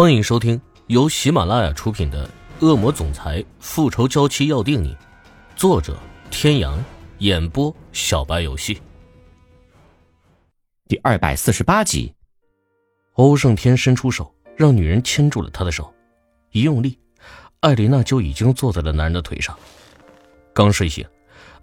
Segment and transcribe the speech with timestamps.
[0.00, 2.24] 欢迎收听由喜马拉雅出品的
[2.64, 4.94] 《恶魔总裁复仇娇妻要定你》，
[5.56, 5.98] 作者：
[6.30, 6.78] 天阳，
[7.18, 8.80] 演播：小白游戏。
[10.86, 12.14] 第二百四十八集，
[13.14, 15.92] 欧胜天伸出手，让女人牵住了他的手，
[16.52, 16.96] 一用力，
[17.58, 19.58] 艾琳娜就已经坐在了男人的腿上。
[20.54, 21.04] 刚睡醒，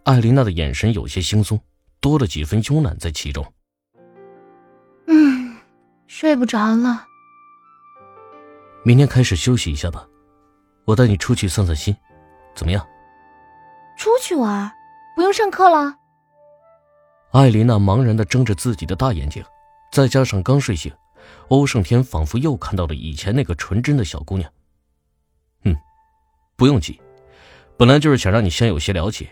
[0.03, 1.57] 艾琳娜的眼神有些惺忪，
[2.01, 3.45] 多了几分慵懒在其中。
[5.07, 5.55] 嗯，
[6.05, 7.05] 睡不着了。
[8.85, 10.07] 明天开始休息一下吧，
[10.85, 11.97] 我带你出去散散心，
[12.53, 12.87] 怎么样？
[13.97, 14.71] 出去玩，
[15.15, 15.95] 不用上课了。
[17.31, 19.43] 艾琳娜茫然的睁着自己的大眼睛，
[19.91, 20.93] 再加上刚睡醒，
[21.47, 24.47] 欧胜天仿佛又看到了以前那个纯真的小姑娘。
[25.63, 25.75] 嗯，
[26.55, 27.01] 不用急，
[27.77, 29.27] 本来就是想让你先有些了解，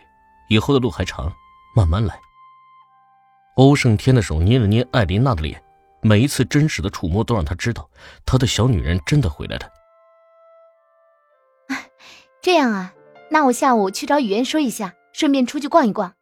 [0.50, 1.32] 以后的路还长，
[1.76, 2.20] 慢慢来。
[3.58, 5.64] 欧胜天的手捏了捏艾琳娜的脸。
[6.04, 7.90] 每一次真实的触摸都让他知道，
[8.26, 9.70] 他的小女人真的回来了。
[12.42, 12.94] 这样啊，
[13.32, 16.14] 那我下午去找雨嫣说一下，顺便出去逛一逛。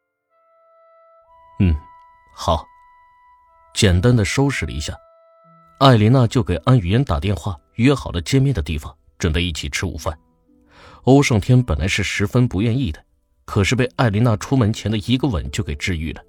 [1.59, 1.75] 嗯，
[2.33, 2.65] 好。
[3.73, 4.95] 简单的收拾了一下，
[5.79, 10.15] 艾琳娜就给安雨嫣打电话，约好了见面的地方，准备一起吃午饭。
[11.05, 13.03] 欧胜天本来是十分不愿意的，
[13.45, 16.21] 可是被艾琳娜出门前的一个吻就给治愈了。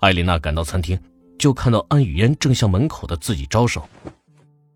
[0.00, 1.00] 艾琳娜赶到餐厅。
[1.38, 3.88] 就看到安雨嫣正向门口的自己招手，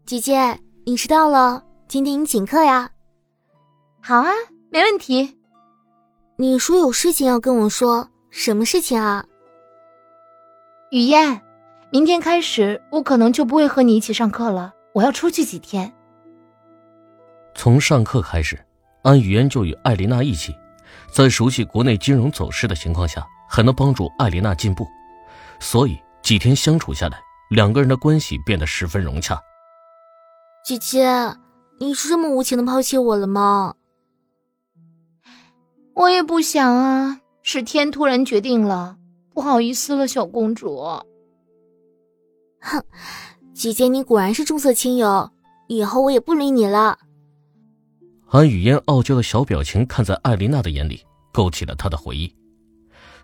[0.05, 2.91] 姐姐，你迟到了，今天你请客呀？
[4.03, 4.31] 好啊，
[4.71, 5.39] 没问题。
[6.37, 9.25] 你说有事情要跟我说，什么事情啊？
[10.91, 11.41] 雨嫣，
[11.91, 15.93] 明天开始我可能就不会和你一起上课了，我要出去几天。
[17.55, 18.59] 从上课开始，
[19.03, 20.55] 安雨嫣就与艾琳娜一起，
[21.13, 24.87] 在熟悉国内金融走势的情况下，还能帮助艾琳娜进步，
[25.59, 25.99] 所以。
[26.31, 29.37] 几天相处下来，两个人的关系变得十分融洽。
[30.65, 31.05] 姐姐，
[31.81, 33.75] 你是这么无情的抛弃我了吗？
[35.93, 38.97] 我也不想啊，是天突然决定了，
[39.35, 40.79] 不好意思了，小公主。
[42.61, 42.81] 哼，
[43.53, 45.29] 姐姐你果然是重色轻友，
[45.67, 46.97] 以后我也不理你了。
[48.25, 52.33] 韩雨嫣傲娇的小表情看在艾琳娜的眼里，勾起了她的回忆。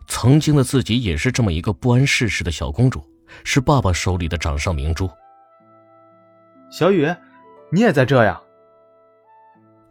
[0.07, 3.05] 曾经的自己也是这么一个不谙世事的小公主，
[3.45, 5.11] 是爸爸手里的掌上明珠。
[6.71, 7.07] 小雨，
[7.71, 8.41] 你也在这呀？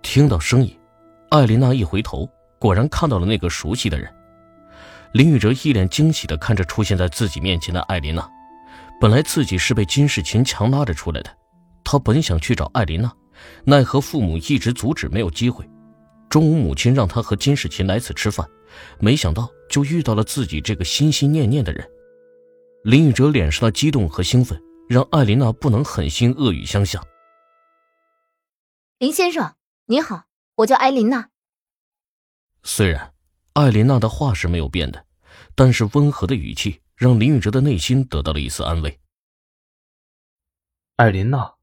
[0.01, 0.77] 听到声音，
[1.29, 4.13] 艾琳娜一回头，果然看到了那个熟悉的人。
[5.13, 8.29] 林宇哲一脸惊喜的看着出现在自己面前的艾琳娜。
[8.99, 11.29] 本来自己是被金世琴强拉着出来的，
[11.83, 13.11] 他本想去找艾琳娜，
[13.63, 15.69] 奈何父母一直阻止，没有机会。
[16.29, 18.45] 中午母亲让他和金世琴来此吃饭。
[18.99, 21.89] 没想到就遇到了自己这个心心念念的人，
[22.83, 27.05] 林宇哲脸上的激动和兴奋让艾琳娜不能狠心恶语相向。
[28.99, 29.55] 林先生，
[29.85, 31.29] 你好，我叫艾琳娜。
[32.63, 33.13] 虽然
[33.53, 35.05] 艾琳娜的话是没有变的，
[35.53, 38.99] 但是温和的语气让林宇哲的内心得到了一丝安慰。
[40.95, 41.55] 艾琳娜，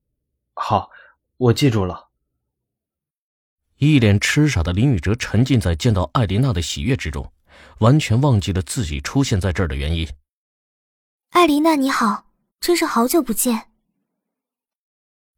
[0.54, 0.90] 好，
[1.38, 2.10] 我记住了。
[3.78, 7.32] 一脸痴傻的林宇哲沉浸在见到艾琳娜的喜悦之中，
[7.78, 10.08] 完全忘记了自己出现在这儿的原因。
[11.30, 12.26] 艾琳娜，你好，
[12.60, 13.70] 真是好久不见。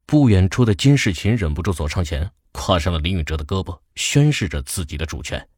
[0.06, 5.48] 不远处的金世琴忍不住走上前，跨上了林宇哲的胳膊，宣示着自己的主权。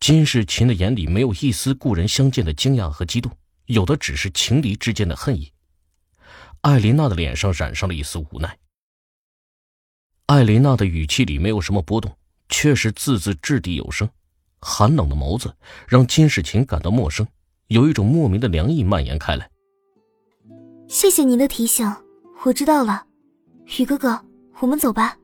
[0.00, 3.30] 金世琴的眼里没有一丝故人相见的惊讶和激动，
[3.66, 5.52] 有的只是情敌之间的恨意。
[6.62, 8.58] 艾琳娜的脸上染上了一丝无奈。
[10.26, 12.16] 艾琳娜的语气里没有什么波动，
[12.48, 14.08] 却是字字掷地有声，
[14.60, 15.54] 寒冷的眸子
[15.88, 17.26] 让金世琴感到陌生，
[17.68, 19.50] 有一种莫名的凉意蔓延开来。
[20.88, 21.90] 谢谢您的提醒，
[22.44, 23.06] 我知道了。
[23.78, 24.20] 雨哥哥，
[24.58, 25.16] 我们走吧。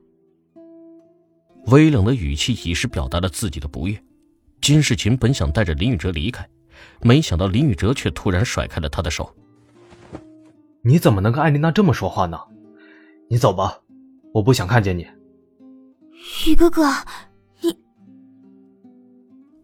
[1.67, 4.01] 微冷的语气已是表达了自己的不悦。
[4.61, 6.47] 金世琴本想带着林宇哲离开，
[7.01, 9.35] 没想到林宇哲却突然甩开了他的手。
[10.81, 12.39] 你怎么能跟艾琳娜这么说话呢？
[13.29, 13.81] 你走吧。
[14.33, 15.05] 我不想看见你，
[16.47, 17.26] 雨哥哥，你。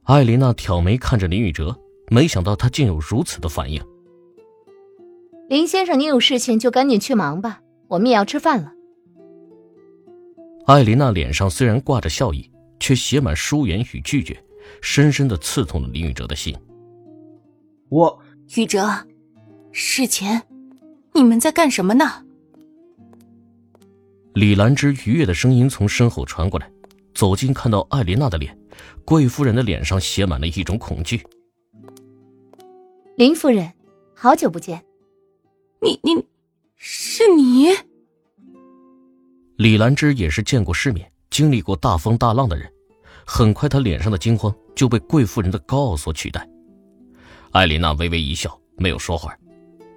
[0.06, 1.74] 艾琳娜挑眉看着林宇哲，
[2.10, 3.82] 没想到他竟有如此的反应。
[5.48, 8.74] 林先生，你有事情就赶紧去忙吧，我们也要吃饭了。
[10.66, 14.38] 艾琳娜脸上虽然挂着笑意，却写满疏远与拒绝，
[14.82, 16.54] 深深的刺痛了林宇哲的心。
[17.88, 18.20] 我，
[18.58, 18.86] 宇哲，
[19.72, 20.42] 事前，
[21.14, 22.26] 你们在干什么呢？
[24.34, 26.70] 李兰芝愉悦的声音从身后传过来，
[27.14, 28.58] 走近看到艾琳娜的脸，
[29.06, 31.22] 贵夫人的脸上写满了一种恐惧。
[33.16, 33.72] 林夫人，
[34.16, 34.84] 好久不见。
[35.82, 36.26] 你你，
[36.76, 37.68] 是你？
[39.58, 42.72] 李兰芝也是见过世面、经历过大风大浪的人，
[43.26, 46.48] 很快她脸上的惊慌就被贵夫人的高傲所取代。
[47.52, 49.38] 艾琳娜微微一笑，没有说话。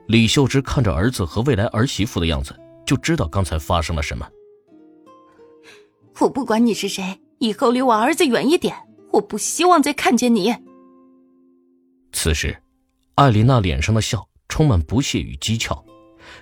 [0.09, 4.29] 李秀芝看着儿子和未来儿媳妇的样子，就知道刚才发生了什么。
[6.21, 8.75] 我不管你是谁，以后离我儿子远一点，
[9.13, 10.55] 我不希望再看见你。
[12.13, 12.57] 此时，
[13.17, 15.85] 艾琳娜脸上的笑充满不屑与讥诮，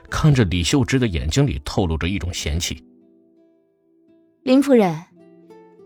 [0.09, 2.85] 看着李秀芝的眼睛里透露着一种嫌弃。
[4.43, 5.05] 林夫人，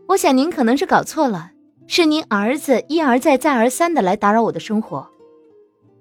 [0.09, 1.53] 我想您可能是搞错了，
[1.87, 5.09] 是您儿子一而再、再而三的来打扰我的生活。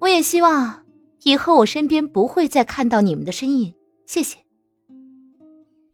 [0.00, 0.84] 我也希望
[1.22, 3.74] 以后我身边不会再看到你们的身影。
[4.06, 4.38] 谢谢。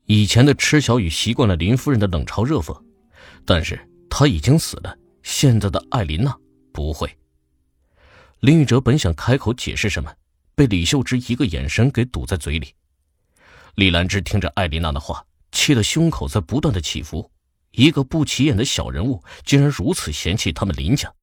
[0.06, 2.78] 以前的池小雨习惯了林夫人的冷嘲热讽，
[3.44, 3.79] 但是
[4.09, 4.97] 他已经死了。
[5.23, 6.37] 现在的艾琳娜
[6.73, 7.09] 不会。
[8.41, 10.15] 林宇哲本想开口解释什么，
[10.55, 12.75] 被李秀芝一个眼神给堵在嘴里。
[13.75, 15.25] 李兰芝听着艾琳娜的话。
[15.56, 17.31] 气得胸口在不断的起伏，
[17.71, 21.15] 一个不起眼的小人物竟然如此嫌弃他们林家。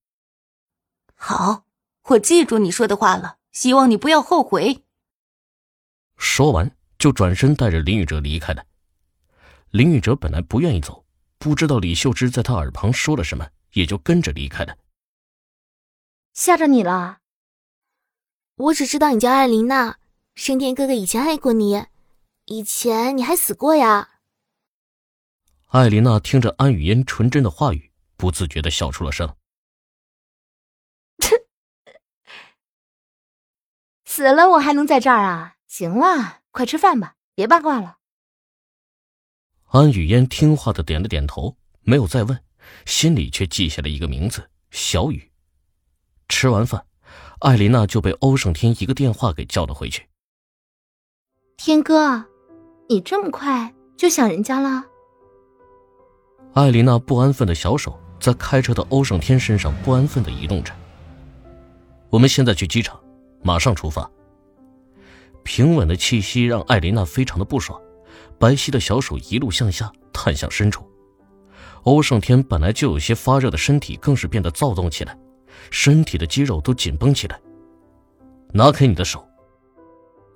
[1.15, 1.65] 好，
[2.03, 4.85] 我记住你说的话了，希望你不要后悔。
[6.15, 8.63] 说完，就转身带着林宇哲离开了。
[9.71, 11.00] 林宇哲本来不愿意走，
[11.41, 14.77] 不知道李秀芝在他耳旁说了什么，也就跟着离开了。
[16.33, 17.17] 吓着你了？
[18.57, 19.97] 我只知道你叫艾琳娜，
[20.35, 21.87] 升天哥哥以前爱过你，
[22.45, 24.19] 以前你还死过呀。
[25.69, 29.35] 艾琳娜听着安雨嫣纯真的话语，不自觉的笑出了声。
[34.05, 35.55] 死了我还能在这儿啊？
[35.65, 37.97] 行了，快吃饭吧，别八卦了。
[39.71, 42.37] 安雨嫣听话的点了点头，没有再问，
[42.85, 45.31] 心里却记下了一个名字：小雨。
[46.27, 46.85] 吃完饭，
[47.39, 50.05] 艾琳娜就被欧胜天一个电话给叫了回去。
[51.55, 52.25] 天哥，
[52.89, 54.83] 你这么快就想人家了？
[56.53, 60.73] 艾琳娜不安分的小手在开车的欧胜天身上不安分的移动着。
[62.09, 63.01] 我们现在去机场，
[63.41, 64.11] 马上出发。
[65.45, 67.81] 平稳的气息让艾琳娜非常的不爽，
[68.41, 70.83] 白皙的小手一路向下探向深处。
[71.83, 75.15] 欧胜天本来就有些发热的身体更是变得躁动起来，
[75.69, 77.39] 身体的肌肉都紧绷起来。
[78.51, 79.23] 拿开你的手！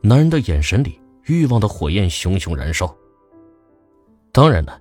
[0.02, 2.96] 男人的眼神里欲望的火焰熊熊燃烧。
[4.32, 4.80] 当然了。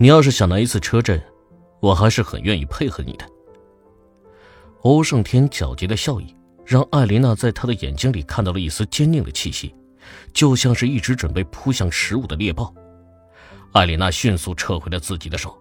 [0.00, 1.20] 你要是想来一次车震，
[1.80, 3.26] 我还是很愿意配合你的。
[4.82, 6.32] 欧胜天皎洁的笑意
[6.64, 9.74] 让艾琳娜在他的眼睛里看到了一丝坚定的气息，
[10.32, 12.72] 就像是一直准备扑向食物的猎豹。
[13.72, 15.56] 艾琳娜迅速撤回了自己的手。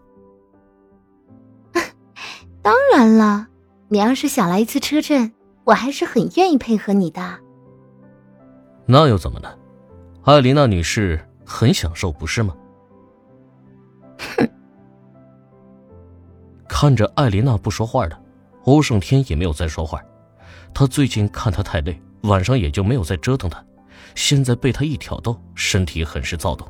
[2.61, 3.47] 当然了，
[3.89, 5.33] 你要是想来一次车震，
[5.63, 7.39] 我还是很愿意配合你的。
[8.85, 9.57] 那又怎么了？
[10.23, 12.55] 艾琳娜女士很享受，不是吗？
[14.37, 14.49] 哼！
[16.67, 18.21] 看着艾琳娜不说话的，
[18.65, 20.01] 欧胜天也没有再说话。
[20.73, 23.63] 他最近看她太累，晚上也就没有再折腾她。
[24.15, 26.67] 现在被他一挑逗，身体很是躁动。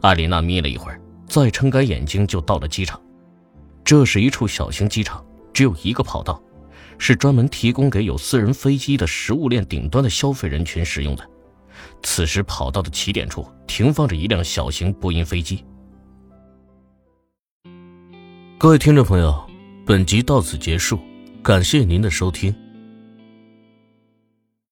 [0.00, 3.00] 艾琳娜眯了一会儿，再撑开眼睛就到了机场。
[3.84, 6.42] 这是一处小型机场，只有一个跑道，
[6.98, 11.30] 是专门提供给有私人飞机的食物链顶端的消费人群使用的。
[12.02, 15.64] 此时，跑道的起点处停放着一辆小型波音飞机。
[18.58, 19.34] 各位听众朋友，
[19.84, 20.98] 本集到此结束，
[21.42, 22.54] 感谢您的收听。